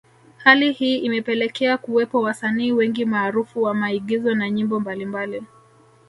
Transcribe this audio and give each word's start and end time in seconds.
Hali 0.37 0.71
hii 0.71 0.97
imepelekea 0.97 1.77
kuwepo 1.77 2.21
wasanii 2.21 2.71
wengi 2.71 3.05
maarufu 3.05 3.61
wa 3.63 3.73
maigizo 3.73 4.35
na 4.35 4.49
nyimbo 4.49 4.79
mbalimbali 4.79 5.43